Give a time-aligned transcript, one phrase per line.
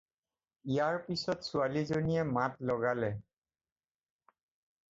[0.75, 3.11] ইয়াৰ পিছত ছোৱালীজনীয়ে মাত লগালে।